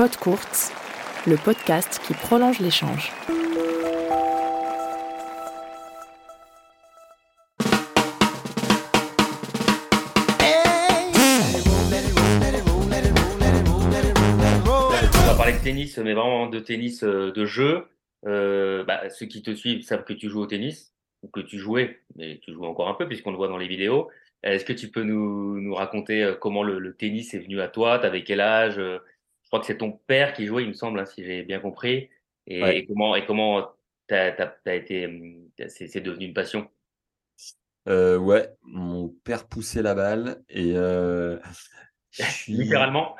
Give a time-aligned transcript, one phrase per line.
[0.00, 0.72] Pod Courts,
[1.26, 3.12] le podcast qui prolonge l'échange.
[3.18, 3.24] On
[15.26, 17.84] va parler de tennis, mais vraiment de tennis euh, de jeu.
[18.26, 21.58] Euh, bah, ceux qui te suivent savent que tu joues au tennis, ou que tu
[21.58, 24.08] jouais, mais tu joues encore un peu puisqu'on le voit dans les vidéos.
[24.42, 27.98] Est-ce que tu peux nous, raconter euh, comment le, le tennis est venu à toi?
[27.98, 28.80] Tu avais quel âge?
[29.50, 32.10] Crois que c'est ton père qui jouait, il me semble, hein, si j'ai bien compris.
[32.46, 32.78] Et, Ouais.
[32.78, 33.70] et comment et comment
[34.08, 36.70] t'as, t'as, t'as été, hum, c'est, c'est devenu une passion?
[37.88, 41.38] Euh, ouais, mon père poussait la balle et euh,
[42.10, 42.54] je suis.
[42.56, 43.16] Littéralement?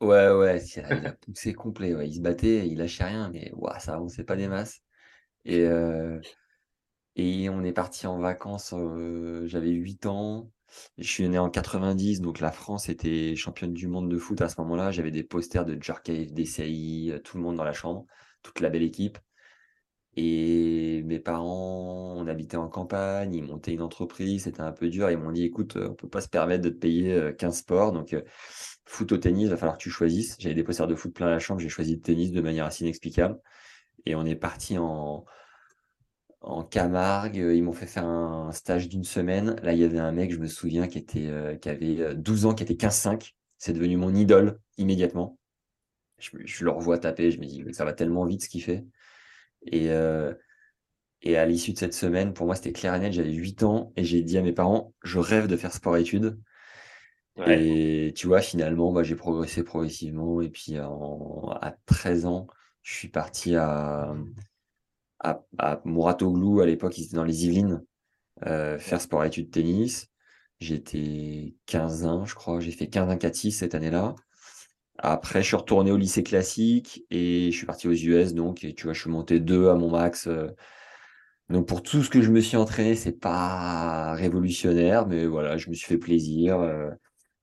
[0.00, 1.94] Ouais, ouais, il a, il a poussé complet.
[1.94, 2.08] Ouais.
[2.08, 4.80] Il se battait, il lâchait rien, mais ouah, ça avançait pas des masses.
[5.44, 6.20] Et, euh,
[7.16, 10.50] et on est parti en vacances, euh, j'avais 8 ans.
[10.98, 14.48] Je suis né en 90, donc la France était championne du monde de foot à
[14.48, 14.90] ce moment-là.
[14.90, 18.06] J'avais des posters de Djorkaeff, Desailly, euh, tout le monde dans la chambre,
[18.42, 19.18] toute la belle équipe.
[20.20, 25.10] Et mes parents, on habitait en campagne, ils montaient une entreprise, c'était un peu dur.
[25.12, 27.58] Ils m'ont dit, écoute, euh, on peut pas se permettre de te payer euh, 15
[27.58, 28.22] sports, donc euh,
[28.84, 30.36] foot au tennis, il va falloir que tu choisisses.
[30.40, 32.82] J'avais des posters de foot plein la chambre, j'ai choisi le tennis de manière assez
[32.82, 33.38] inexplicable.
[34.06, 35.24] Et on est parti en,
[36.48, 39.56] en Camargue, ils m'ont fait faire un stage d'une semaine.
[39.62, 42.14] Là, il y avait un mec, je me souviens, qui, était, euh, qui avait euh,
[42.14, 43.34] 12 ans, qui était 15-5.
[43.58, 45.38] C'est devenu mon idole immédiatement.
[46.16, 48.86] Je, le revois taper, je me dis, ça va tellement vite ce qu'il fait.
[49.66, 50.32] Et, euh,
[51.20, 53.12] et à l'issue de cette semaine, pour moi, c'était clair et net.
[53.12, 56.38] J'avais 8 ans et j'ai dit à mes parents, je rêve de faire sport-études.
[57.36, 57.62] Ouais.
[57.62, 60.40] Et tu vois, finalement, bah, j'ai progressé progressivement.
[60.40, 62.46] Et puis, en- à 13 ans,
[62.82, 64.14] je suis parti à,
[65.20, 66.60] à, à Mouratoglou.
[66.60, 67.82] À l'époque, ils étaient dans les Yvelines,
[68.46, 70.08] euh, faire sport-études tennis.
[70.60, 72.60] J'étais 15 ans, je crois.
[72.60, 74.14] J'ai fait 15 1 4 6 cette année-là.
[74.98, 78.34] Après, je suis retourné au lycée classique et je suis parti aux US.
[78.34, 80.26] Donc, et tu vois, je suis monté deux à mon max.
[80.26, 80.48] euh.
[81.48, 85.70] Donc, pour tout ce que je me suis entraîné, c'est pas révolutionnaire, mais voilà, je
[85.70, 86.58] me suis fait plaisir.
[86.60, 86.90] euh.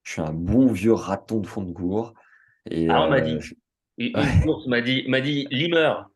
[0.04, 2.14] Je suis un bon vieux raton de fond de cours.
[2.70, 3.38] Et, Ah, on m'a euh, dit.
[3.40, 3.56] je-
[3.98, 4.68] Une, Ouais.
[4.68, 6.10] m'a dit, m'a dit limeur,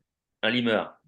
[0.44, 1.00] un limeur.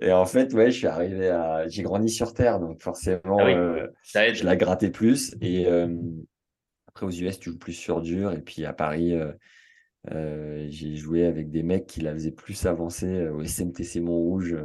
[0.00, 1.68] Et en fait, ouais, je suis arrivé à.
[1.68, 3.52] J'ai grandi sur Terre, donc forcément, Ah oui.
[3.54, 5.34] euh, Ça je la grattais plus.
[5.40, 5.88] Et euh,
[6.88, 8.32] après, aux US, tu joues plus sur dur.
[8.32, 9.14] Et puis à Paris,
[10.10, 14.56] euh, j'ai joué avec des mecs qui la faisaient plus avancer au SMTC Montrouge.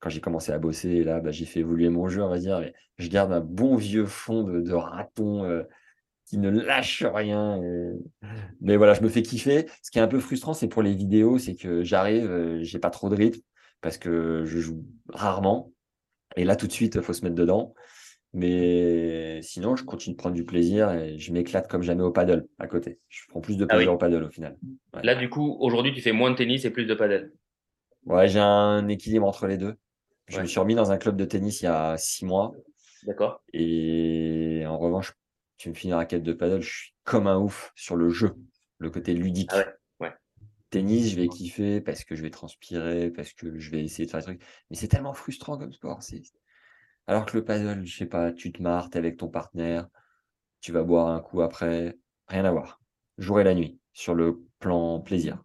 [0.00, 2.38] quand j'ai commencé à bosser, et là, bah, j'ai fait évoluer mon jeu, on va
[2.38, 2.60] dire.
[2.60, 5.64] Et je garde un bon vieux fond de, de raton
[6.26, 7.62] qui ne lâche rien.
[7.62, 8.26] et-
[8.60, 9.66] Mais voilà, je me fais kiffer.
[9.82, 12.90] Ce qui est un peu frustrant, c'est pour les vidéos, c'est que j'arrive, j'ai pas
[12.90, 13.40] trop de rythme
[13.84, 15.70] parce que je joue rarement.
[16.36, 17.74] Et là, tout de suite, il faut se mettre dedans.
[18.32, 22.48] Mais sinon, je continue de prendre du plaisir et je m'éclate comme jamais au paddle
[22.58, 22.98] à côté.
[23.10, 23.76] Je prends plus de Ah oui.
[23.76, 24.56] plaisir au paddle au final.
[24.94, 25.02] Ouais.
[25.04, 27.30] Là, du coup, aujourd'hui, tu fais moins de tennis et plus de padel.
[28.06, 29.76] Ouais, j'ai un équilibre entre les deux.
[30.28, 30.42] Je Ouais.
[30.42, 32.52] me suis remis dans un club de tennis il y a six mois.
[33.06, 35.12] D'accord Et en revanche,
[35.58, 38.34] tu me finis une raquette de paddle, je suis comme un ouf sur le jeu,
[38.78, 39.50] le côté ludique.
[39.52, 39.66] Ah ouais.
[40.74, 44.10] Tennis, je vais kiffer parce que je vais transpirer, parce que je vais essayer de
[44.10, 44.42] faire des trucs.
[44.70, 46.02] Mais c'est tellement frustrant comme sport.
[46.02, 46.22] c'est-
[47.06, 49.88] Alors que le paddle, je sais pas, tu te marres, t'es avec ton partenaire,
[50.60, 51.96] tu vas boire un coup après,
[52.26, 52.80] rien à voir.
[53.18, 55.44] Jour et la nuit, sur le plan plaisir.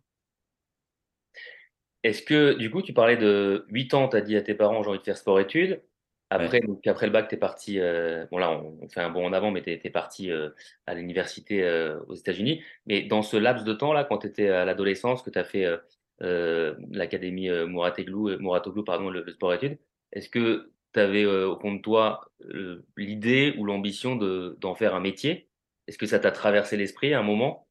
[2.04, 4.82] Est-ce que, du coup, tu parlais de 8 ans, tu as dit à tes parents,
[4.82, 5.84] j'ai envie de faire sport-études.
[6.32, 9.10] Après, donc, après le bac, tu es parti, euh, bon là, on, on fait un
[9.10, 10.50] bond en avant, mais tu es, parti euh,
[10.86, 12.62] à l'université euh, aux États-Unis.
[12.86, 15.66] Mais dans ce laps de temps-là, quand tu étais à l'adolescence, que tu as fait
[15.66, 15.78] euh,
[16.22, 19.80] euh, l'académie Mouratoglou, Mouratoglou, pardon, le, le sport-études,
[20.12, 24.94] est-ce que tu avais au fond de toi euh, l'idée ou l'ambition de, d'en faire
[24.94, 25.48] un métier?
[25.88, 27.68] Est-ce que ça t'a traversé l'esprit à un moment?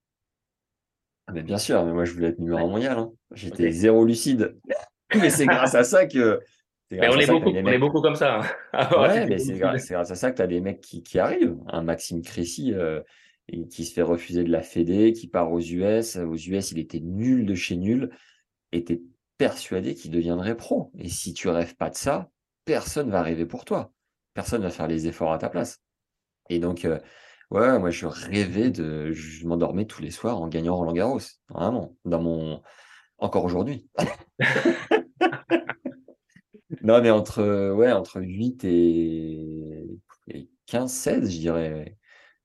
[1.28, 2.70] Ah, mais bien sûr, mais moi je voulais être numéro un Ouais.
[2.70, 2.98] mondial.
[2.98, 3.12] hein.
[3.32, 4.56] J'étais zéro lucide.
[5.14, 6.40] Mais c'est grâce à ça que.
[6.90, 8.40] Mais on est beaucoup, est comme ça.
[8.40, 8.46] hein.
[8.72, 11.56] Avoir Ouais, mais c'est grâce, à ça que tu as des mecs qui, qui arrivent.
[11.66, 13.02] Un Maxime Crécy euh,
[13.48, 16.16] et qui se fait refuser de la Fédé, qui part aux US.
[16.16, 18.10] Aux US, il était nul de chez nul
[18.84, 19.02] tu
[19.38, 20.92] persuadé qu'il deviendrait pro.
[20.98, 22.30] Et si tu rêves pas de ça,
[22.64, 23.92] personne va rêver pour toi.
[24.34, 25.80] Personne va faire les efforts à ta place.
[26.50, 26.98] Et donc, euh,
[27.50, 29.12] ouais, moi je rêvais de.
[29.12, 31.20] Je m'endormais tous les soirs en gagnant Roland Garros.
[31.48, 31.96] Vraiment.
[32.04, 32.62] Dans mon.
[33.18, 33.88] Encore aujourd'hui.
[36.88, 41.98] Non, mais entre, ouais, entre 8 et, et 15, 16, je dirais.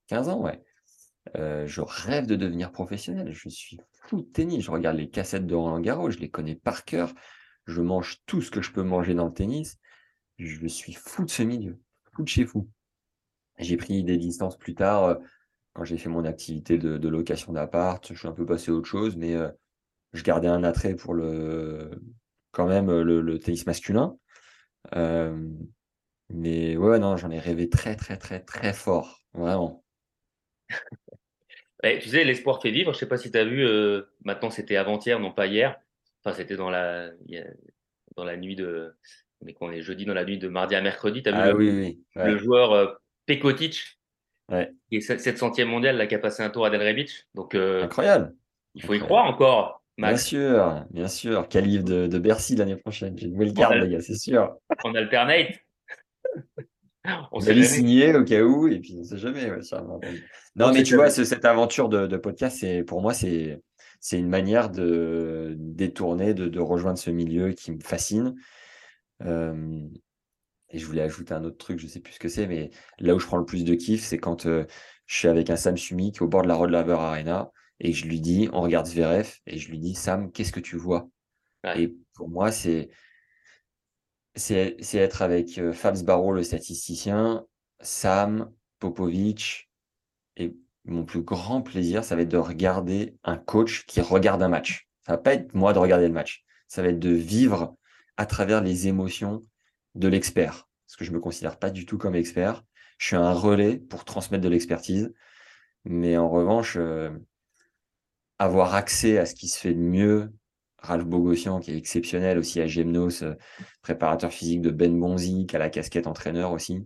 [0.08, 0.62] 15 ans, ouais.
[1.38, 3.32] Euh, je rêve de devenir professionnel.
[3.32, 4.66] Je suis fou de tennis.
[4.66, 7.14] Je regarde les cassettes de Roland Garros, je les connais par cœur.
[7.68, 9.80] Je mange tout ce que je peux manger dans le tennis.
[10.40, 11.80] Je suis fou de ce milieu.
[12.12, 12.68] Fou de chez fou.
[13.60, 15.16] J'ai pris des distances plus tard, euh,
[15.72, 18.06] quand j'ai fait mon activité de, location d'appart.
[18.12, 19.50] Je suis un peu passé à autre chose, mais euh,
[20.12, 21.92] je gardais un attrait pour le,
[22.52, 24.18] quand même le tennis masculin.
[24.96, 25.38] Euh,
[26.30, 29.84] mais ouais, non, j'en ai rêvé très, très, très, très fort, vraiment.
[31.84, 32.94] Eh, tu sais, l'espoir fait vivre.
[32.94, 35.78] Je sais pas si tu as vu, euh, maintenant c'était avant-hier, non pas hier.
[36.24, 37.10] Enfin, c'était dans la,
[38.16, 38.96] dans la nuit de.
[39.42, 41.22] Mais qu'on est jeudi dans la nuit de mardi à mercredi.
[41.22, 42.94] Tu as vu Ah le, oui, oui, ouais, le joueur euh,
[43.26, 44.00] Pekotic,
[44.50, 44.72] ouais.
[44.88, 47.28] qui est 700e mondial, là, qui a passé un tour à Delray Beach.
[47.36, 48.34] Donc, euh, Incroyable.
[48.76, 51.48] il faut y croire encore, Bien sûr, bien sûr.
[51.48, 53.18] Calife de, de Bercy l'année prochaine.
[53.18, 54.56] J'ai une nouvelle carte, a- les gars, c'est sûr.
[54.84, 55.48] En alternate.
[57.06, 59.52] On On sait va les signer au cas où, et puis on sait jamais.
[59.52, 59.60] ouais.
[60.56, 61.26] Non, On mais tu vois, jamais.
[61.26, 63.62] cette aventure de, de podcast, c'est pour moi, c'est
[64.00, 68.36] c'est une manière de détourner, de, de rejoindre ce milieu qui me fascine.
[69.24, 69.82] Euh,
[70.70, 72.70] et je voulais ajouter un autre truc, je sais plus ce que c'est, mais
[73.00, 74.66] là où je prends le plus de kiff, c'est quand euh,
[75.06, 78.08] je suis avec un Sam Sumik au bord de la Rod Laver Arena et je
[78.08, 81.10] lui dis, on regarde Zverev, et je lui dis, Sam, qu'est-ce que tu vois?
[81.64, 81.84] Ouais.
[81.84, 82.90] Et pour moi, c'est
[84.36, 87.46] c'est c'est être avec euh, Fabs Barreau, le statisticien,
[87.82, 89.70] Sam, Popovic,
[90.38, 90.56] et
[90.86, 94.88] mon plus grand plaisir, ça va être de regarder un coach qui regarde un match.
[95.06, 96.44] Ça va pas être moi de regarder le match.
[96.68, 97.76] Ça va être de vivre
[98.18, 99.42] à travers les émotions
[99.96, 100.68] de l'expert.
[100.88, 102.64] Parce que je me considère pas du tout comme expert.
[102.98, 105.14] Je suis un relais pour transmettre de l'expertise.
[105.86, 107.12] Mais en revanche, euh,
[108.44, 110.32] avoir accès à ce qui se fait de mieux,
[110.80, 113.36] Ralph Bogossian, qui est exceptionnel aussi à Gemnos, euh,
[113.82, 116.86] préparateur physique de Ben Bonzi, qui a la casquette entraîneur aussi,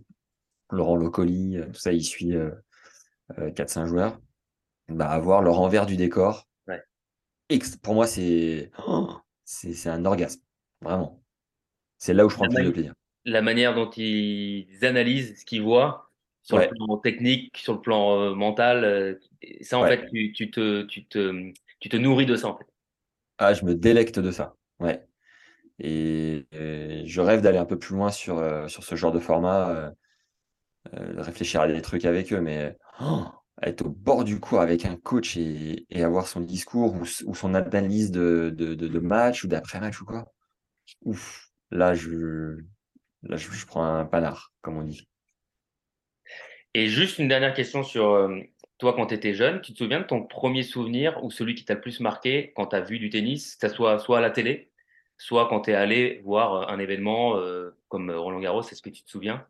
[0.70, 2.50] Laurent Locoli, euh, tout ça, il suit euh,
[3.38, 4.20] euh, 4-5 joueurs.
[4.88, 6.82] Bah, avoir le renvers du décor, Ouais.
[7.82, 9.10] pour moi, c'est oh,
[9.44, 10.40] c'est c'est un orgasme,
[10.80, 11.22] vraiment.
[11.98, 12.94] C'est là où je prends le plus de plaisir.
[13.24, 16.07] la manière dont ils analysent ce qu'ils voient
[16.48, 16.68] sur Ouais.
[16.70, 19.14] le plan technique, sur le plan euh, mental, euh,
[19.60, 19.88] ça en Ouais.
[19.98, 22.64] fait, tu, tu te, tu, te, tu te nourris de ça en fait.
[23.38, 24.54] Ah, je me délecte de ça.
[24.80, 25.04] Ouais.
[25.78, 29.20] Et, et je rêve d'aller un peu plus loin sur, euh, sur ce genre de
[29.20, 29.92] format,
[30.92, 33.24] de réfléchir à des trucs avec eux, mais oh,
[33.62, 37.54] être au bord du cours avec un coach et, et avoir son discours ou, son
[37.54, 40.32] analyse de, de, de, de match ou d'après-match ou quoi.
[41.02, 42.58] Ouf, là, je,
[43.22, 45.08] là je, je prends un panard, comme on dit.
[46.74, 48.38] Et juste une dernière question sur euh,
[48.78, 51.64] toi quand tu étais jeune, tu te souviens de ton premier souvenir ou celui qui
[51.64, 54.20] t'a le plus marqué quand tu as vu du tennis, que ça soit soit à
[54.20, 54.70] la télé,
[55.16, 58.90] soit quand tu es allé voir euh, un événement euh, comme Roland Garros, est-ce que
[58.90, 59.46] tu te souviens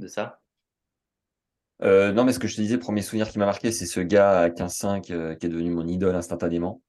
[0.00, 0.40] de ça?
[1.82, 4.00] Euh, non, mais ce que je te disais, premier souvenir qui m'a marqué, c'est ce
[4.00, 6.80] gars à 15-5 euh, qui est devenu mon idole instantanément,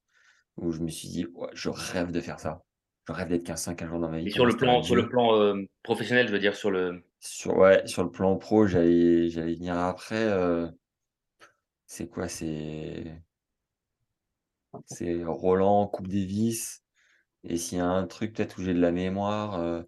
[0.57, 2.62] où je me suis dit, Ouais, je rêve de faire ça.
[3.07, 4.27] Je rêve d'être 15-5 un jour dans ma vie.
[4.27, 7.87] Et sur le plan, sur le plan professionnel, je veux dire sur le Sur, ouais,
[7.87, 10.15] sur le plan pro, j'allais, venir après.
[10.25, 10.67] euh,
[11.87, 12.27] c'est quoi?
[12.27, 13.21] C'est,
[14.87, 16.83] c'est Roland, Coupe Davis.
[17.45, 19.83] Et s'il y a un truc peut-être où j'ai de la mémoire, euh,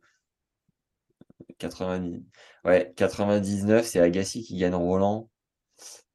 [1.57, 2.23] 90,
[2.65, 5.29] ouais, 99, c'est Agassi qui gagne Roland.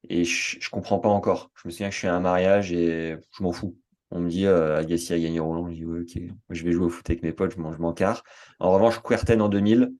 [0.09, 1.51] Et je, je comprends pas encore.
[1.55, 3.77] Je me souviens que je suis à un mariage et je m'en fous.
[4.11, 5.69] On me dit euh, Agassi a gagné Roland.
[5.69, 6.35] Je dis ok.
[6.49, 8.23] Je vais jouer au foot avec mes potes, je m'en, carre.
[8.59, 9.93] En revanche, Kuerten en 2000,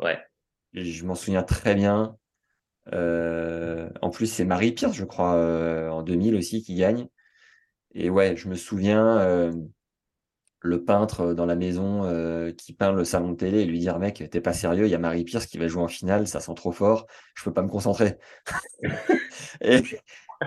[0.00, 0.18] ouais
[0.74, 2.16] je m'en souviens très bien.
[2.92, 7.08] Euh, en plus, c'est Marie Pierce, je crois, euh, en 2000 aussi, qui gagne.
[7.94, 9.52] Et ouais, je me souviens euh,
[10.62, 13.98] le peintre dans la maison euh, qui peint le salon de télé et lui dire
[13.98, 16.40] mec, t'es pas sérieux, il y a Marie Pierce qui va jouer en finale, ça
[16.40, 18.18] sent trop fort, je peux pas me concentrer.
[19.60, 19.82] et,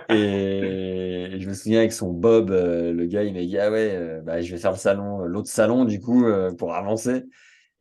[0.09, 4.21] je me souviens avec son Bob, euh, le gars, il m'a dit ah ouais, euh,
[4.21, 7.23] bah, je vais faire le salon, l'autre salon du coup euh, pour avancer.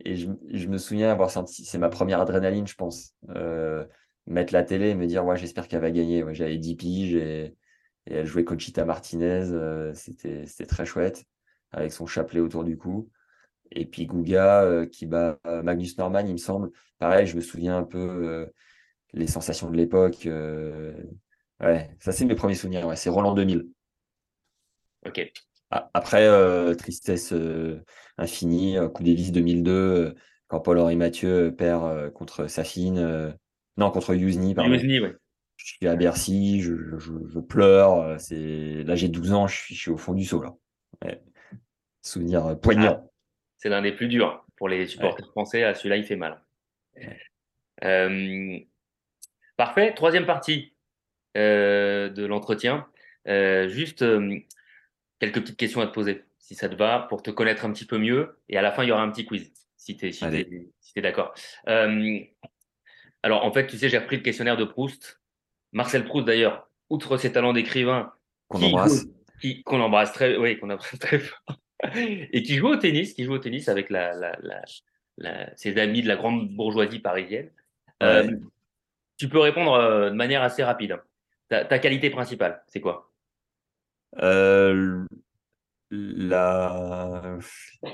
[0.05, 3.15] Et je, me souviens avoir senti, c'est ma première adrénaline, je pense.
[3.31, 3.87] Euh,
[4.27, 6.25] mettre la télé et me dire, ouais, j'espère qu'elle va gagner.
[6.33, 7.57] J'avais 10 piges et,
[8.07, 9.51] elle jouait Conchita Martinez.
[9.53, 11.25] euh, c'était, très chouette,
[11.73, 13.11] avec son chapelet autour du cou.
[13.71, 16.71] Et puis Guga euh, qui bat euh, Magnus Norman, il me semble.
[16.99, 18.47] Pareil, je me souviens un peu
[19.15, 20.29] les sensations de l'époque.
[21.61, 22.87] ouais, ça, c'est mes premiers souvenirs.
[22.87, 23.69] Ouais, c'est Roland 2000.
[25.07, 25.33] ok
[25.71, 27.83] Après, euh, tristesse euh,
[28.17, 30.15] infinie, euh, Coupe Davis 2002, euh,
[30.47, 33.35] quand Paul-Henri Mathieu perd contre Safine,
[33.77, 34.73] non, contre Yuzny, pardon.
[34.73, 35.17] Yuzny, ouais
[35.57, 38.21] Je suis à Bercy, je, je, je pleure.
[38.21, 38.85] C'est...
[38.85, 40.43] Là, j'ai 12 ans, je suis, je suis au fond du seau.
[40.43, 40.55] Là.
[41.05, 41.21] Ouais.
[42.03, 43.11] Souvenir poignant.
[43.57, 46.41] c'est l'un des plus durs pour les supporters français à celui-là il fait mal
[47.83, 48.59] Euh,
[49.57, 50.75] parfait troisième partie
[51.37, 52.87] euh, de l'entretien
[53.27, 54.05] Euh, juste
[55.25, 57.87] quelques petites questions à te poser si ça te va pour te connaître un petit
[57.87, 60.13] peu mieux et à la fin il y aura un petit quiz si tu es,
[60.13, 61.35] si t'es d'accord
[61.69, 62.21] Euh,
[63.23, 65.21] alors en fait tu sais j'ai repris le questionnaire de Proust
[65.73, 68.13] Marcel Proust d'ailleurs outre ses talents d'écrivain
[68.49, 69.07] Qu'on embrasse.
[69.65, 71.57] qu'on embrasse très, oui, qu'on embrasse très fort,
[71.97, 74.63] et qui joue au tennis, qui joue au tennis avec la, la,
[75.17, 77.51] la, ses amis de la grande bourgeoisie parisienne.
[78.03, 78.31] Euh,
[79.17, 81.01] tu peux répondre euh, de manière assez rapide.
[81.49, 83.13] Ta, ta qualité principale, c'est quoi?
[84.19, 85.05] Euh,
[85.91, 87.39] la...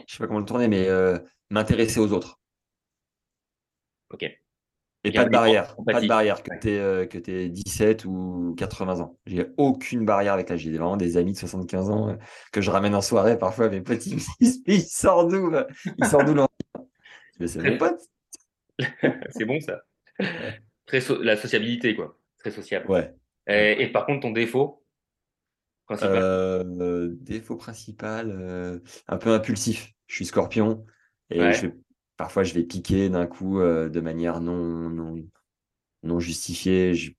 [0.07, 1.19] Je sais pas comment le tourner, mais euh,
[1.51, 2.41] m'intéresser aux autres.
[4.13, 4.25] Ok.
[5.03, 9.01] Et pas de barrière, pas de barrière, que tu aies, que aies 17 ou 80
[9.01, 9.19] ans.
[9.25, 10.61] J'ai aucune barrière avec l'âge.
[10.61, 12.17] J'ai vraiment des amis de 75 ans euh,
[12.53, 13.39] que je ramène en soirée.
[13.39, 15.51] Parfois, mes petits me disent Il sort d'où
[15.97, 16.37] Il sort d'où
[17.47, 18.01] C'est mon pote.
[19.31, 19.81] c'est bon ça.
[20.85, 22.19] Très La sociabilité, quoi.
[22.39, 22.91] Très sociable.
[22.91, 23.15] Ouais.
[23.47, 24.85] Et, par contre, ton défaut?
[25.97, 28.79] Principal euh, Défaut principal, euh,
[29.09, 29.93] un peu impulsif.
[30.07, 30.87] Je suis scorpion
[31.31, 31.69] et je
[32.17, 35.23] parfois je vais piquer d'un coup euh, de manière non, non,
[36.03, 36.95] non justifiée.
[36.95, 37.13] Je,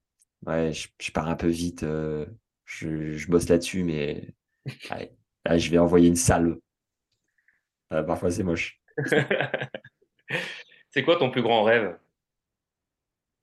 [0.46, 1.86] ouais, je, pars un peu vite.
[2.66, 4.34] Je, je, bosse là-dessus, mais
[4.66, 6.58] je vais envoyer une salle.
[7.90, 8.82] Parfois, c'est moche.
[10.92, 11.98] c'est quoi ton plus grand rêve?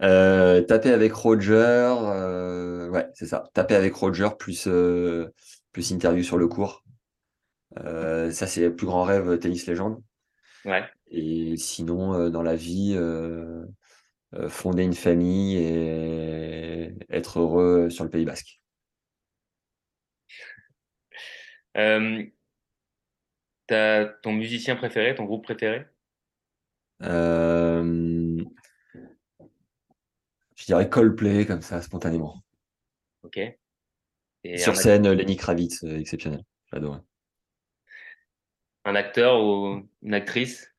[0.00, 1.94] Taper avec Roger.
[2.90, 3.44] ouais, c'est ça.
[3.54, 4.68] Taper avec Roger plus,
[5.72, 6.84] plus interview sur le cours.
[7.76, 10.02] ça, c'est le plus grand rêve tennis légende.
[10.64, 10.84] Ouais.
[11.10, 13.64] Et sinon, euh, dans la vie, euh,
[14.34, 18.60] euh, fonder une famille et être heureux sur le Pays Basque.
[23.66, 25.86] T'as ton musicien préféré, ton groupe préféré?
[27.00, 27.06] Je
[30.68, 32.42] dirais Coldplay, comme ça, spontanément.
[33.22, 33.40] Ok.
[34.56, 36.44] Sur scène, Lenny Kravitz, exceptionnel.
[36.72, 37.00] J'adore.
[38.84, 40.72] Un acteur ou une actrice?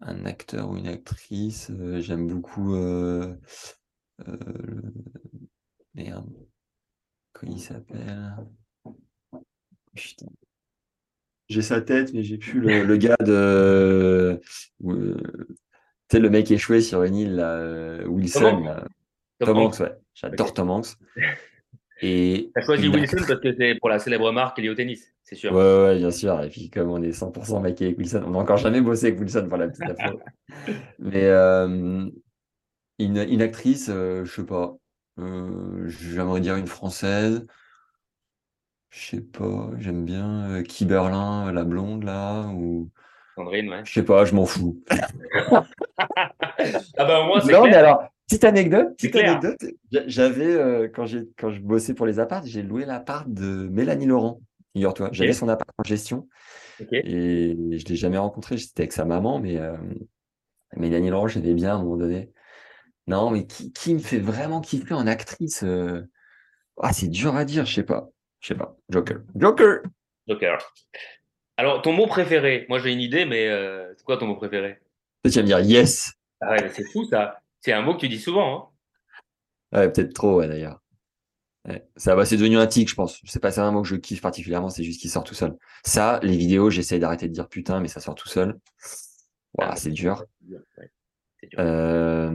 [0.00, 1.70] Un acteur ou une actrice.
[1.70, 2.74] Euh, j'aime beaucoup.
[2.74, 3.34] Euh,
[4.28, 4.36] euh,
[5.94, 6.30] merde.
[7.32, 8.36] Comment il s'appelle?
[9.94, 10.26] Putain.
[11.48, 14.40] J'ai sa tête, mais j'ai plus le, gars de.
[14.80, 15.16] tu
[16.10, 18.84] sais, le mec échoué sur une île, Wilson.
[19.40, 19.92] Tom, Hanks, ouais.
[20.14, 20.96] J'adore Tom Hanks.
[22.02, 25.34] Et T'as choisi Wilson parce que c'est pour la célèbre marque liée au tennis, c'est
[25.34, 25.52] sûr.
[25.52, 26.40] Ouais, ouais, bien sûr.
[26.42, 29.20] Et puis, comme on est 100% maquillé avec Wilson, on n'a encore jamais bossé avec
[29.20, 30.18] Wilson pour la petite info.
[30.98, 32.08] Mais euh,
[32.98, 34.76] une, une, actrice, euh, je sais pas.
[35.18, 37.46] Euh, J'aimerais dire une française.
[38.88, 39.70] Je sais pas.
[39.78, 42.46] J'aime bien euh, Kiberlin, la blonde là.
[42.46, 42.90] Ou...
[43.36, 43.82] Sandrine, ouais.
[43.84, 44.82] Je sais pas, je m'en fous.
[44.90, 45.66] ah
[46.96, 47.52] bah, moi, c'est.
[47.52, 49.58] Non, mais alors, Petite anecdote, petite anecdote.
[50.06, 51.04] J'avais, euh, quand,
[51.36, 54.40] quand je bossais pour les apparts, j'ai loué l'appart de Mélanie Laurent.
[54.72, 56.28] Figure-toi, j'avais son appart en gestion
[56.92, 58.56] et je ne l'ai jamais rencontré.
[58.56, 59.76] J'étais avec sa maman, mais euh,
[60.76, 62.30] Mélanie Laurent, j'aimais bien à un moment donné.
[63.08, 66.02] Non, mais qui, me fait vraiment kiffer en actrice euh,
[66.80, 68.10] Ah, c'est dur à dire, je sais pas.
[68.38, 68.76] Je sais pas.
[68.90, 69.22] Joker.
[69.34, 69.80] Joker
[70.28, 70.72] Joker.
[71.56, 73.48] Alors, ton mot préféré Moi, j'ai une idée, mais
[73.96, 74.78] c'est quoi ton mot préféré?
[75.24, 76.12] Tu vas me dire yes.
[76.40, 77.40] Ah ouais, c'est fou ça.
[77.60, 78.72] C'est un mot que tu dis souvent.
[79.72, 80.80] Hein ouais, peut-être trop, d'ailleurs.
[81.96, 83.20] Ça, bah, c'est devenu un tic, je pense.
[83.24, 85.56] C'est pas un mot que je kiffe particulièrement, c'est juste qu'il sort tout seul.
[85.84, 88.58] Ça, les vidéos, j'essaye d'arrêter de dire putain, mais ça sort tout seul.
[89.58, 90.24] Ah, c'est dur.
[91.58, 92.30] Euh,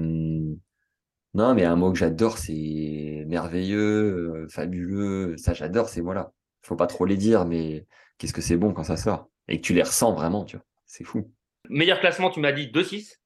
[1.33, 5.35] non, mais un mot que j'adore, c'est merveilleux, euh, fabuleux.
[5.37, 6.31] Ça, j'adore ces mots-là.
[6.61, 7.85] Faut pas trop les dire, mais
[8.17, 9.29] qu'est-ce que c'est bon quand ça sort?
[9.47, 10.65] Et que tu les ressens vraiment, tu vois.
[10.85, 11.31] C'est fou.
[11.69, 13.19] Meilleur classement, tu m'as dit 2-6.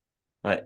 [0.46, 0.64] Ouais.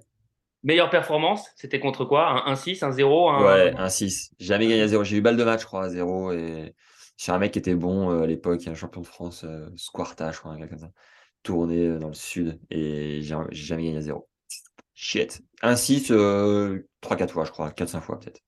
[0.63, 2.47] Meilleure performance, c'était contre quoi?
[2.47, 3.43] Un 1-6, un 0 un...
[3.43, 4.31] Ouais, un 6.
[4.39, 5.03] Jamais gagné à 0.
[5.03, 6.31] J'ai eu balle de match, je crois, à 0.
[6.31, 6.73] Et
[7.17, 10.31] j'ai un mec qui était bon euh, à l'époque, un champion de France, euh, Squarta,
[10.31, 10.91] je crois, un gars comme ça.
[11.43, 12.61] Tourné euh, dans le sud.
[12.69, 14.29] Et j'ai jamais gagné à 0.
[14.93, 15.41] Shit.
[15.61, 17.71] Un 6, 3-4 fois, je crois.
[17.71, 18.39] 4-5 fois, peut-être.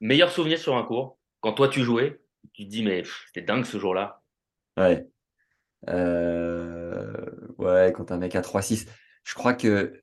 [0.00, 1.18] Meilleur souvenir sur un cours?
[1.40, 2.18] Quand toi, tu jouais,
[2.54, 4.22] tu te dis, mais c'était dingue ce jour-là.
[4.78, 5.06] Ouais.
[7.58, 8.86] Ouais, quand un mec a 3-6.
[9.22, 10.02] Je crois que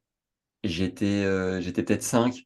[0.64, 2.46] J'étais euh, j'étais peut-être 5.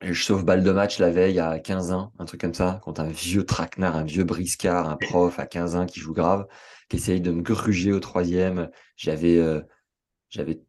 [0.00, 2.98] Je sauve balle de match la veille à 15 ans, un truc comme ça, quand
[2.98, 6.48] un vieux traquenard, un vieux briscard, un prof à 15 ans qui joue grave,
[6.88, 8.68] qui essaye de me gruger au troisième.
[8.96, 9.60] J'avais euh,
[10.28, 10.60] j'avais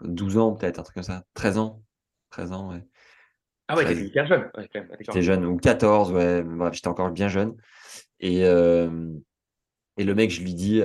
[0.00, 1.24] 12 ans peut-être, un truc comme ça.
[1.34, 1.82] 13 ans.
[2.30, 2.82] 13 ans, ouais.
[3.66, 4.50] Ah ouais, t'étais hyper jeune.
[4.56, 6.42] Ouais, jeune, ou 14, ouais.
[6.42, 7.54] Bref, j'étais encore bien jeune.
[8.20, 9.12] Et, euh,
[9.98, 10.82] et le mec, je lui dis,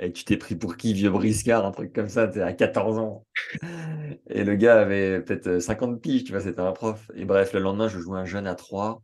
[0.00, 2.98] et tu t'es pris pour qui, vieux briscard, un truc comme ça, tu à 14
[2.98, 3.26] ans.
[4.30, 7.10] Et le gars avait peut-être 50 piges, tu vois, c'était un prof.
[7.14, 9.02] Et bref, le lendemain, je jouais un jeune à 3.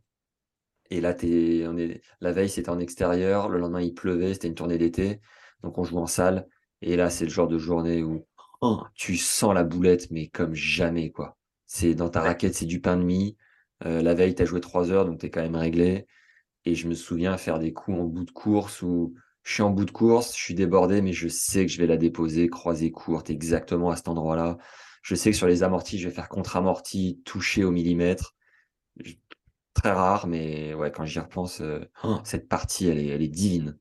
[0.89, 3.47] Et là, es, on est, la veille, c'était en extérieur.
[3.47, 5.21] Le lendemain, il pleuvait, c'était une tournée d'été.
[5.61, 6.47] Donc, on joue en salle.
[6.81, 8.25] Et là, c'est le genre de journée où
[8.61, 11.37] oh, tu sens la boulette, mais comme jamais, quoi.
[11.67, 13.37] C'est dans ta raquette, c'est du pain de mie.
[13.85, 16.07] Euh, la veille, tu as joué 3 heures, donc tu es quand même réglé.
[16.65, 19.13] Et je me souviens faire des coups en bout de course où
[19.47, 21.87] je suis en bout de course, je suis débordé, mais je sais que je vais
[21.87, 24.57] la déposer, croisée courte, exactement à cet endroit-là.
[25.03, 28.35] Je sais que sur les amortis, je vais faire contre-amorti, toucher au millimètre.
[29.73, 33.29] Très rare, mais ouais, quand j'y repense, euh, oh, cette partie, elle est, elle est
[33.29, 33.77] divine.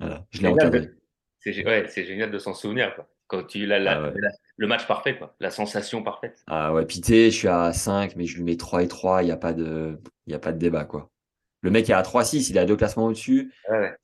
[0.00, 0.90] Voilà, je l'ai encadrée.
[1.38, 2.92] C'est ouais, génial de s'en souvenir.
[2.96, 3.08] Quoi.
[3.28, 4.12] Quand tu la, la, ah
[4.56, 5.36] le match parfait, quoi.
[5.38, 6.42] la sensation parfaite.
[6.48, 9.26] Ah ouais, Pité, je suis à 5, mais je lui mets 3 et 3, il
[9.26, 10.84] n'y a, pas de, y a pas de débat.
[10.84, 11.11] quoi.
[11.62, 13.52] Le mec est à 3-6, il a deux classements au-dessus.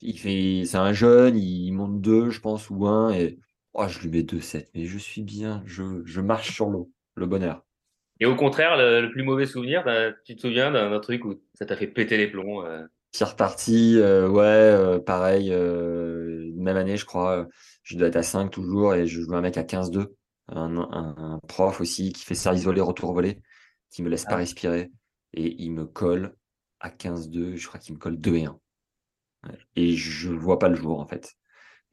[0.00, 3.12] Il fait, c'est un jeune, il monte 2, je pense, ou 1.
[3.14, 3.38] Et
[3.74, 4.68] oh, je lui mets 2-7.
[4.74, 6.90] Mais je suis bien, je, je marche sur l'eau.
[7.16, 7.64] Le bonheur.
[8.20, 9.84] Et au contraire, le, plus mauvais souvenir,
[10.24, 12.86] tu te souviens d'un truc où ça t'a fait péter les plombs euh...
[13.10, 17.48] Pire partie, euh, ouais, euh, pareil, euh, même année, je crois.
[17.82, 20.08] Je dois être à 5 toujours et je joue un mec à 15-2.
[20.50, 23.40] Un, un, prof aussi qui fait service volé, retour volé,
[23.90, 24.36] qui me laisse pas ah.
[24.36, 24.90] respirer.
[25.34, 26.34] Et il me colle
[26.80, 28.58] à 15-2, je crois qu'il me colle 2 et 1.
[29.76, 31.36] Et je ne vois pas le jour, en fait.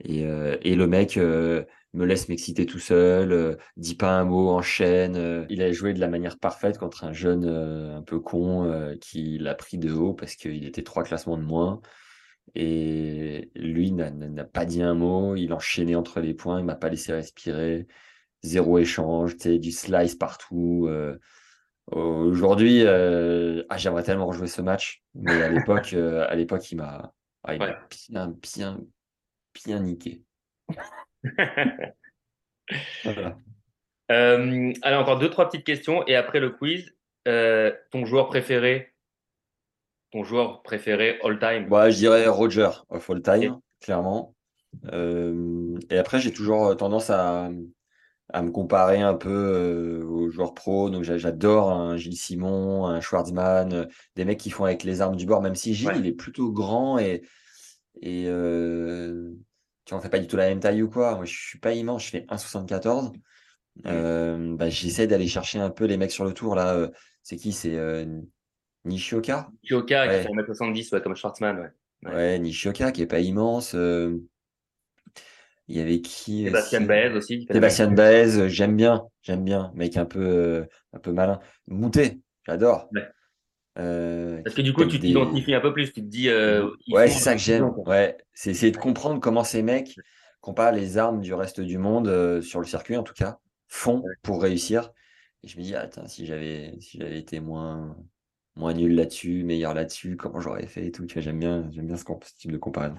[0.03, 1.63] Et, euh, le mec euh,
[1.93, 5.45] me laisse m'exciter tout seul, euh, dit pas un mot, enchaîne.
[5.49, 9.55] il a joué de la manière parfaite contre un jeune un peu con qui l'a
[9.55, 11.81] pris de haut parce qu'il était trois classements de moins.
[12.55, 14.11] Et lui n'a
[14.45, 17.87] pas dit un mot, il enchaînait entre les points, il m'a pas laissé respirer.
[18.43, 20.89] Zéro échange, du slice partout.
[21.91, 26.77] Aujourd'hui, euh, ah, j'aimerais tellement rejouer ce match, mais à l'époque, euh, à l'époque, il
[26.77, 27.13] m'a
[27.43, 27.55] ah,
[28.09, 28.79] bien, bien,
[29.53, 30.23] bien niqué.
[34.11, 36.95] Euh, allez, encore deux, trois petites questions et après le quiz.
[37.25, 38.93] ton joueur préféré
[40.11, 41.67] Ton joueur préféré all time?
[41.69, 44.35] Bah, Je dirais Roger of all time, clairement.
[44.93, 47.49] et après, j'ai toujours tendance à,
[48.33, 50.89] à me comparer un peu euh, aux joueurs pro.
[50.89, 55.15] Donc j'adore un Gilles Simon, un Schwartzmann, euh, des mecs qui font avec les armes
[55.15, 57.21] du bord, même si Gilles, il est plutôt grand et,
[58.01, 59.31] et euh,
[59.85, 61.15] tu on fait pas du tout la même taille ou quoi.
[61.15, 63.13] Moi, je suis pas immense, je fais 1,74.
[63.85, 66.55] Euh, bah, J'essaie d'aller chercher un peu les mecs sur le tour.
[66.55, 66.89] là.
[67.21, 67.51] C'est qui?
[67.51, 67.77] C'est
[68.85, 69.49] Nishioka?
[69.63, 71.71] Nishioka qui fait 1m70 ouais, comme Schwartzmann.
[72.03, 72.39] Ouais, ouais.
[72.39, 73.75] Nishioka qui est pas immense.
[75.67, 77.47] Il y avait qui Sébastien Baez aussi.
[77.51, 81.39] Sébastien Baez, j'aime bien, j'aime bien, mec un peu, euh, un peu malin.
[81.67, 82.89] Moutet, j'adore.
[83.77, 86.29] Euh, Parce que du coup, tu t'identifies un peu plus, tu te dis.
[86.29, 87.71] Euh, ouais, c'est ça que j'aime.
[87.85, 89.95] Ouais, c'est essayer de comprendre comment ces mecs,
[90.55, 94.41] pas les armes du reste du monde, sur le circuit en tout cas, font pour
[94.41, 94.91] réussir.
[95.43, 97.97] Et je me dis, attends, si j'avais si j'avais été moins,
[98.55, 101.07] moins nul là-dessus, meilleur là-dessus, comment j'aurais fait et tout.
[101.07, 102.97] Tu vois, j'aime bien, j'aime bien ce, ce, type de comparaison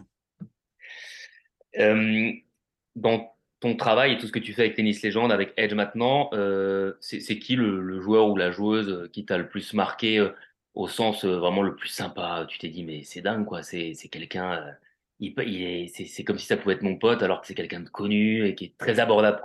[2.96, 6.30] dans ton travail et tout ce que tu fais avec Tennis Légende, avec Edge maintenant,
[6.32, 10.30] euh, c'est qui le, joueur ou la joueuse qui t'a le plus marqué euh,
[10.74, 12.46] au sens euh, vraiment le plus sympa?
[12.48, 13.62] Tu t'es dit, mais c'est dingue, quoi.
[13.62, 14.76] C'est quelqu'un,
[15.20, 18.46] il, c'est comme si ça pouvait être mon pote, alors que c'est quelqu'un de connu
[18.46, 19.42] et qui est très abordable.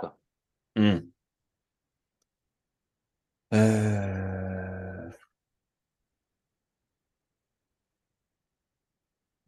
[0.76, 0.98] Mmh.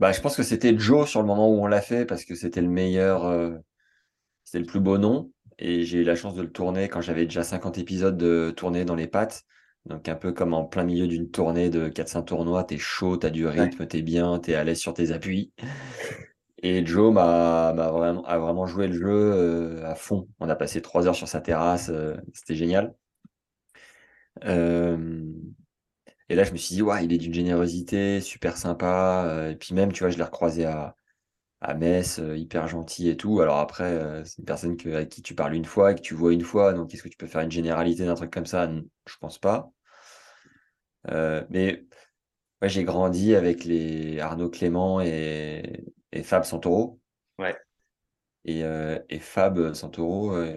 [0.00, 2.34] Bah, je pense que c'était Joe sur le moment où on l'a fait parce que
[2.34, 3.24] c'était le meilleur
[4.44, 5.30] c'était le plus beau nom.
[5.58, 8.84] Et j'ai eu la chance de le tourner quand j'avais déjà 50 épisodes de tournée
[8.84, 9.44] dans les pattes.
[9.86, 13.30] Donc un peu comme en plein milieu d'une tournée de 400 tournois, t'es chaud, t'as
[13.30, 15.52] du rythme, t'es bien, t'es à l'aise sur tes appuis.
[16.62, 20.28] Et Joe m'a, vraiment, a vraiment joué le jeu euh, à fond.
[20.40, 22.94] On a passé trois heures sur sa terrasse, euh, c'était génial.
[24.44, 25.30] Euh,
[26.30, 29.48] et là, je me suis dit, ouais, il est d'une générosité, super sympa.
[29.50, 30.96] et puis même, tu vois, je l'ai recroisé à,
[31.64, 33.40] à Metz, euh, hyper gentil et tout.
[33.40, 36.02] Alors après, euh, c'est une personne que, avec qui tu parles une fois et que
[36.02, 36.74] tu vois une fois.
[36.74, 38.70] Donc, est-ce que tu peux faire une généralité d'un truc comme ça?
[38.70, 39.70] Je pense pas.
[41.10, 41.86] Euh, mais
[42.60, 45.86] ouais, j'ai grandi avec les Arnaud Clément et,
[46.22, 47.00] Fab Santoro.
[47.38, 47.56] Ouais.
[48.44, 50.52] Et, et Fab Santoro, à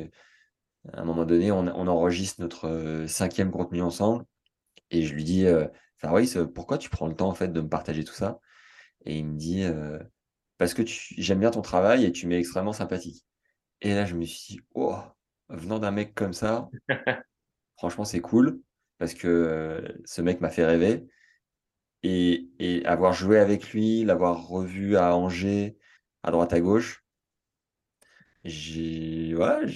[0.94, 4.26] un moment donné, on, enregistre notre cinquième contenu ensemble.
[4.92, 5.46] Et je lui dis,
[5.98, 8.40] Fabrice, pourquoi tu prends le temps en fait de me partager tout ça?
[9.06, 9.66] Et il me dit,
[10.58, 13.26] parce que j'aime bien ton travail et tu m'es extrêmement sympathique.
[13.82, 14.96] Et là, je me suis dit, oh,
[15.50, 16.70] venant d'un mec comme ça,
[17.78, 18.60] franchement, c'est cool
[18.98, 21.08] parce que euh, ce mec m'a fait rêver.
[22.04, 25.78] Et, avoir joué avec lui, l'avoir revu à Angers,
[26.24, 27.04] à droite à gauche,
[28.44, 29.34] j'ai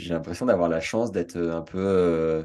[0.09, 2.43] l'impression d'avoir la chance d'être un peu euh,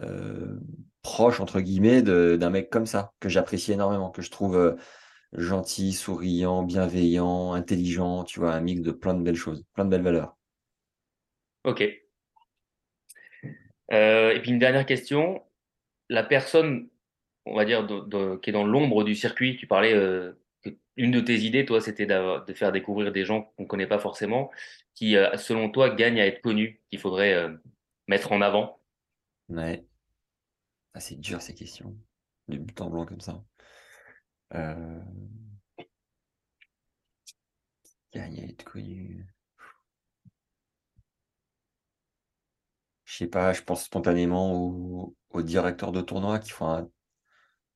[0.00, 0.60] euh,
[1.02, 4.76] proche, entre guillemets, d'un mec comme ça, que j'apprécie énormément, que je trouve
[5.32, 9.90] gentil, souriant, bienveillant, intelligent, tu vois, un mix de plein de belles choses, plein de
[9.90, 10.36] belles valeurs.
[11.64, 11.82] Ok.
[13.92, 15.42] Euh, et puis une dernière question.
[16.08, 16.88] La personne,
[17.44, 17.86] on va dire,
[18.42, 20.32] qui est dans l'ombre du circuit, tu parlais euh,
[20.96, 23.98] une de tes idées, toi, c'était de faire découvrir des gens qu'on ne connaît pas
[23.98, 24.50] forcément,
[24.94, 27.48] qui, euh, selon toi, gagnent à être connus, qu'il faudrait
[28.08, 28.80] mettre en avant?
[29.48, 29.84] Ouais.
[30.94, 31.96] Ah, c'est dur ces questions.
[32.48, 33.44] Du but en blanc comme ça.
[34.54, 35.00] Euh...
[38.12, 39.26] Gagne à être connu.
[43.04, 46.88] Je sais pas, je pense spontanément aux, aux directeurs de tournoi qui font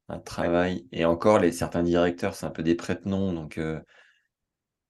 [0.09, 0.87] un travail.
[0.93, 3.81] Et encore, les, certains directeurs, c'est un peu des prête-noms, donc euh,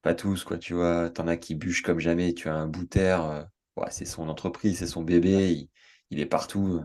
[0.03, 1.11] pas tous, quoi, tu vois.
[1.11, 2.35] T'en as qui bûchent comme jamais.
[2.35, 3.45] Tu as un Bouter, euh,
[3.91, 5.69] c'est son entreprise, c'est son bébé,
[6.11, 6.83] il, est partout.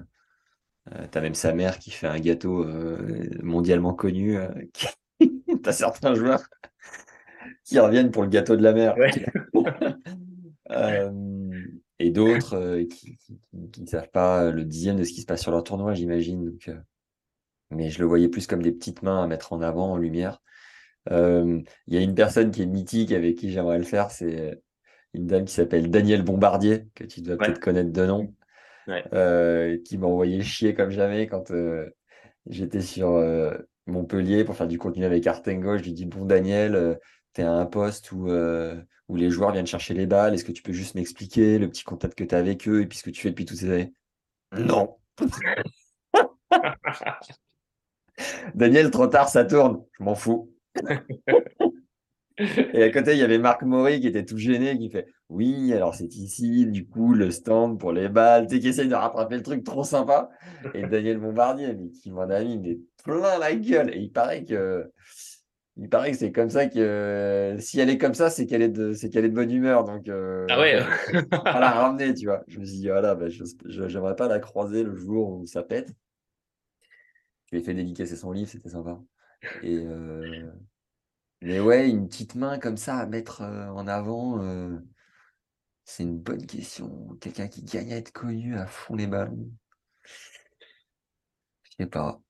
[0.96, 2.66] Euh, t'as même sa mère qui fait un gâteau
[3.44, 4.38] mondialement connu.
[5.64, 6.44] T'as certains joueurs
[7.64, 8.96] qui reviennent pour le gâteau de la mère.
[12.00, 13.18] et d'autres qui
[13.54, 16.46] ne savent pas le dixième de ce qui se passe sur leur tournoi, j'imagine.
[16.46, 16.72] Donc,
[17.72, 20.42] mais je le voyais plus comme des petites mains à mettre en avant, en lumière.
[21.12, 24.62] Il y a une personne qui est mythique avec qui j'aimerais le faire, c'est
[25.14, 28.34] une dame qui s'appelle Danielle Bombardier, que tu dois peut-être connaître de nom,
[29.84, 31.52] qui m'a envoyé chier comme jamais quand
[32.48, 33.24] j'étais sur
[33.88, 35.78] Montpellier pour faire du contenu avec Artengo.
[35.78, 37.00] Je lui dis Bon, Daniel,
[37.34, 40.34] tu es à un poste où, où les joueurs viennent chercher les balles.
[40.34, 42.86] Est-ce que tu peux juste m'expliquer le petit contact que tu as avec eux et
[42.86, 43.94] puis ce que tu fais depuis toutes ces années?
[44.58, 44.98] Non
[48.54, 49.84] Daniel, trop tard, ça tourne.
[49.98, 50.54] Je m'en fous.
[52.38, 55.74] Et à côté, il y avait Marc Maury qui était tout gêné, qui fait Oui,
[55.74, 58.96] alors c'est ici, du coup, le stand pour les balles, tu sais, qui essaye de
[58.96, 60.30] rattraper le truc trop sympa.
[60.74, 63.96] Et Daniel Bombardier, mais qui m'en a mis plein la gueule.
[63.96, 64.92] Et il paraît que.
[65.82, 68.70] Il paraît que c'est comme ça que si elle est comme ça, c'est qu'elle est
[68.70, 69.86] de, c'est qu'elle est de bonne humeur.
[69.86, 70.82] Donc, euh, ah ouais.
[71.46, 72.44] à la ramener, tu vois.
[72.48, 75.64] Je me suis dit, voilà, bah, je, j'aimerais pas la croiser le jour où ça
[75.64, 75.94] pète.
[77.46, 79.00] Je lui ai fait dédicacer son livre, c'était sympa.
[79.64, 80.52] Et euh,
[81.42, 84.78] Mais ouais, une petite main comme ça à mettre euh, en avant, euh,
[85.90, 87.18] c'est une bonne question.
[87.20, 89.50] Quelqu'un qui gagne à être connu à fond les ballons.
[91.64, 92.22] Je sais pas.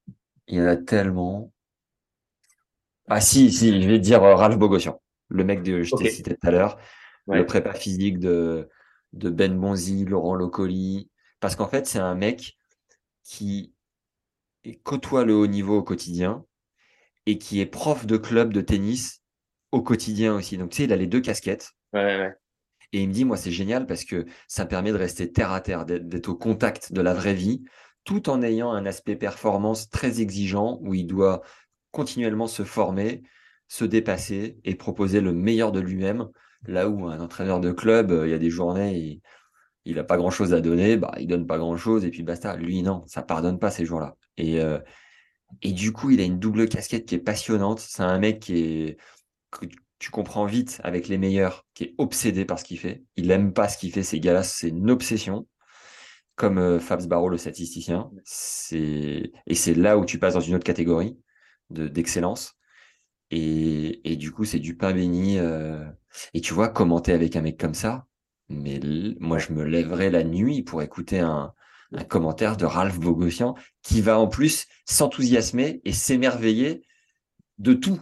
[0.47, 1.51] Il y en a tellement.
[3.09, 6.47] Ah si, si, je vais dire Ralph Bogossian, le mec que je t'ai cité tout
[6.47, 6.79] à l'heure,
[7.27, 8.69] le prépa physique de,
[9.11, 11.09] de Ben Bonzi, Laurent Locoli.
[11.41, 12.57] Parce qu'en fait, c'est un mec
[13.23, 13.73] qui
[14.83, 16.45] côtoie le haut niveau au quotidien
[17.25, 19.21] et qui est prof de club de tennis
[19.73, 20.57] au quotidien aussi.
[20.57, 21.73] Donc, tu sais, il a les deux casquettes.
[22.91, 25.61] Et il me dit, moi, c'est génial parce que ça permet de rester terre à
[25.61, 27.63] terre, d'être au contact de la vraie vie,
[28.03, 31.41] tout en ayant un aspect performance très exigeant où il doit
[31.91, 33.23] continuellement se former,
[33.67, 36.27] se dépasser et proposer le meilleur de lui-même.
[36.65, 39.21] Là où un entraîneur de club, euh, il y a des journées,
[39.85, 42.55] il n'a pas grand-chose à donner, bah, il donne pas grand-chose et puis basta.
[42.57, 44.15] Lui, non, ça pardonne pas ces jours-là.
[44.37, 44.79] Et, euh,
[45.61, 47.79] et du coup, il a une double casquette qui est passionnante.
[47.79, 48.97] C'est un mec qui est,
[49.99, 53.03] tu comprends vite avec les meilleurs, qui est obsédé par ce qu'il fait.
[53.15, 55.47] Il n'aime pas ce qu'il fait, ces gars-là, c'est une obsession.
[56.35, 58.09] Comme euh, Fabs Barreau, le statisticien.
[58.71, 61.19] Et c'est là où tu passes dans une autre catégorie
[61.69, 62.55] d'excellence.
[63.31, 65.37] et, du coup, c'est du pain béni.
[65.37, 65.85] Euh,
[66.33, 68.07] et tu vois, commenter avec un mec comme ça,
[68.49, 68.79] mais
[69.19, 71.53] moi, je me lèverai la nuit pour écouter un,
[72.07, 76.83] commentaire de Ralph Bogossian qui va en plus s'enthousiasmer et s'émerveiller
[77.57, 77.99] de tout.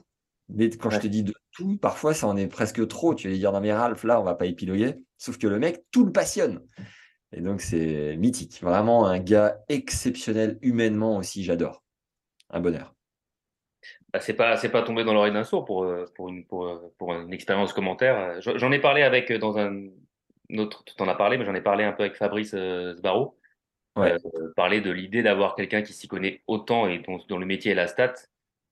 [0.50, 3.14] Mais quand je te dis de tout, parfois, ça en est presque trop.
[3.14, 4.96] Tu vas dire, non, mais Ralph, là, on va pas épiloguer.
[5.18, 6.62] Sauf que le mec, tout le passionne.
[7.34, 8.62] Et donc, c'est mythique.
[8.62, 11.44] Vraiment un gars exceptionnel humainement aussi.
[11.44, 11.84] J'adore.
[12.50, 12.94] Un bonheur.
[14.14, 16.66] Bah, c'est pas c'est pas tombé dans l'oreille d'un sourd pour euh, pour une pour,
[16.66, 18.40] euh, pour une expérience commentaire.
[18.40, 19.90] J'en ai parlé avec euh, dans un
[20.50, 23.38] notre, tu en as parlé, mais j'en ai parlé un peu avec Fabrice euh, Sbarro.
[23.98, 24.20] Euh,
[24.56, 27.88] parler de l'idée d'avoir quelqu'un qui s'y connaît autant et dont, le métier est la
[27.88, 28.14] stat,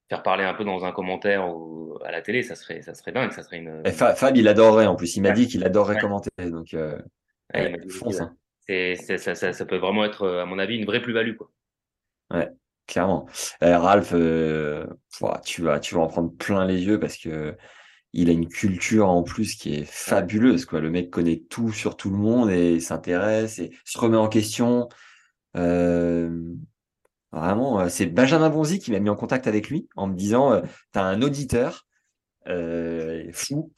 [0.08, 3.12] faire parler un peu dans un commentaire ou à la télé, ça serait, ça serait
[3.12, 3.32] dingue.
[3.32, 3.82] Ça serait une...
[3.92, 5.16] Fab, il adorerait en plus.
[5.16, 6.30] Il m'a dit qu'il adorerait commenter.
[6.38, 6.98] Donc, euh,
[7.88, 8.20] fonce.
[8.20, 8.36] Hein.
[8.68, 11.36] ça, ça, ça, peut vraiment être, à mon avis, une vraie plus-value.
[11.36, 11.50] Quoi.
[12.32, 12.48] Ouais,
[12.86, 13.26] clairement.
[13.60, 14.14] Ralph,
[15.44, 17.56] tu, vas, tu vas en prendre plein les yeux parce que
[18.12, 20.64] il a une culture en plus qui est fabuleuse.
[20.64, 20.80] Quoi.
[20.80, 24.88] Le mec connaît tout sur tout le monde et s'intéresse et se remet en question.
[25.56, 26.54] Euh,
[27.40, 30.52] vraiment, euh, c'est Benjamin Bonzi qui m'a mis en contact avec lui en me disant
[30.52, 31.86] euh, Tu as un auditeur
[33.32, 33.72] fou.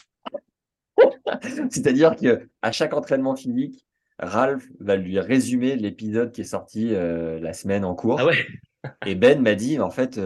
[1.70, 3.86] C'est-à-dire qu'à chaque entraînement physique,
[4.18, 8.20] Ralph va lui résumer l'épisode qui est sorti la semaine en cours.
[8.20, 10.18] Ah et Ben m'a dit en fait,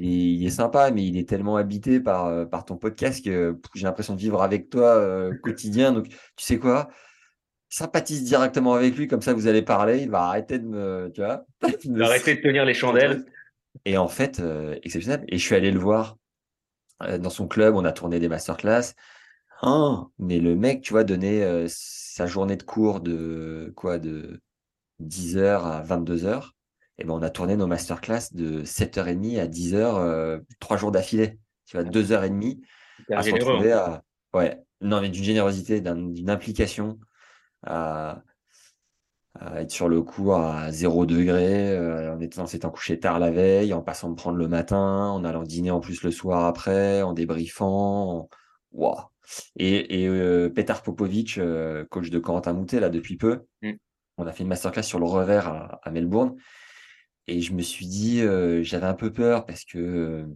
[0.00, 3.84] il est, sympa, mais il est tellement habité par, euh, par ton podcast que j'ai
[3.84, 5.92] l'impression de vivre avec toi euh, quotidien.
[5.92, 6.88] Donc, tu sais quoi?
[7.76, 10.02] Sympathise directement avec lui, comme ça vous allez parler.
[10.02, 11.10] Il va arrêter de me.
[11.12, 11.44] Tu vois
[11.82, 13.24] Il va arrêter de tenir les chandelles.
[13.84, 15.24] Et en fait, euh, exceptionnel.
[15.26, 16.16] Et je suis allé le voir
[17.18, 18.92] dans son club, on a tourné des masterclass.
[19.64, 24.40] Oh, mais le mec, tu vois, donnait sa journée de cours de quoi de
[25.02, 26.50] 10h à 22h.
[26.98, 31.40] Et ben, on a tourné nos masterclass de 7h30 à 10h, trois jours d'affilée.
[31.66, 32.60] Tu vois, 2h30
[33.10, 34.00] à se retrouver hein.
[34.32, 34.38] à.
[34.38, 37.00] Ouais, non, mais d'une générosité, d'une implication
[37.66, 38.22] à,
[39.56, 43.82] être sur le cours à 0 degré, en étant, s'étant couché tard la veille, en
[43.82, 48.28] passant me prendre le matin, en allant dîner en plus le soir après, en débriefant.
[48.72, 48.96] Waouh!
[49.56, 53.72] Et, et euh, Petar Popovic, euh, coach de Corentin Moutet, là, depuis peu, mm.
[54.18, 56.36] on a fait une masterclass sur le revers à, Melbourne.
[57.26, 60.26] Et je me suis dit, euh, j'avais un peu peur parce que,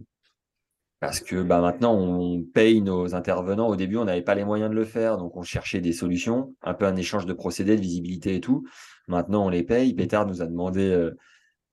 [0.99, 3.67] parce que bah, maintenant, on paye nos intervenants.
[3.67, 6.55] Au début, on n'avait pas les moyens de le faire, donc on cherchait des solutions,
[6.61, 8.65] un peu un échange de procédés, de visibilité et tout.
[9.07, 9.93] Maintenant, on les paye.
[9.93, 11.09] Pétard nous a demandé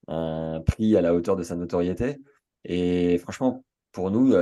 [0.08, 2.18] un prix à la hauteur de sa notoriété.
[2.64, 4.34] Et franchement, pour nous,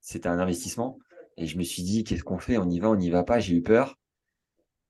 [0.00, 0.98] c'était un investissement.
[1.36, 2.58] Et je me suis dit, qu'est-ce qu'on fait?
[2.58, 3.98] On y va, on n'y va pas J'ai eu peur.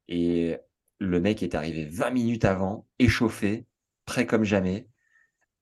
[0.08, 0.56] Et
[0.98, 3.66] le mec est arrivé 20 minutes avant, échauffé,
[4.04, 4.88] prêt comme jamais.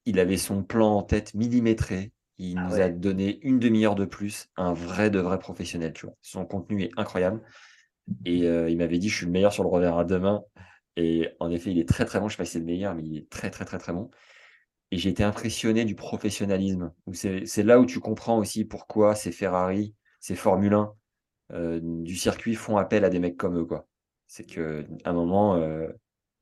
[0.05, 2.13] Il avait son plan en tête millimétré.
[2.39, 6.07] Il ah nous a donné une demi-heure de plus, un vrai de vrai professionnel, tu
[6.07, 6.15] vois.
[6.21, 7.41] Son contenu est incroyable.
[8.25, 10.43] Et euh, il m'avait dit, je suis le meilleur sur le revers à demain.
[10.97, 12.29] Et en effet, il est très très bon.
[12.29, 13.93] Je ne sais pas si c'est le meilleur, mais il est très très très très
[13.93, 14.11] bon.
[14.91, 16.93] Et j'ai été impressionné du professionnalisme.
[17.13, 20.93] C'est là où tu comprends aussi pourquoi c'est Ferrari ces Formule 1
[21.53, 23.65] euh, du circuit font appel à des mecs comme eux.
[23.65, 23.87] quoi.
[24.27, 25.89] C'est qu'à un moment, euh,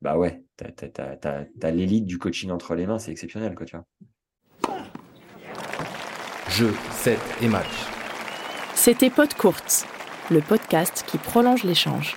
[0.01, 3.55] bah ouais, t'as, l'élite du coaching entre les mains, c'est exceptionnel.
[3.55, 3.87] Quoi, tu vois.
[6.57, 7.67] Jeu, 7 et match.
[8.77, 9.29] C'était Pod
[10.31, 12.17] le podcast qui prolonge l'échange.